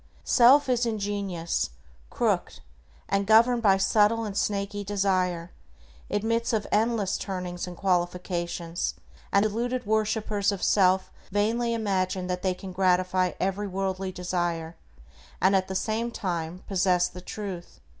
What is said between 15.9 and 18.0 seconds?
time possess the Truth.